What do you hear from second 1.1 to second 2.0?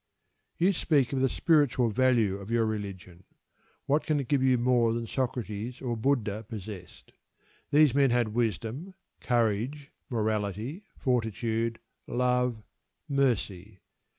of the spiritual